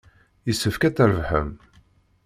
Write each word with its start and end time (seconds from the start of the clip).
Yessefk 0.47 0.81
ad 0.87 0.93
trebḥem. 0.95 1.49